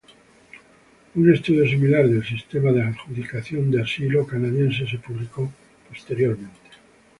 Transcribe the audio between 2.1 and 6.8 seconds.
sistema de adjudicación de asilo canadiense se publicó posteriormente.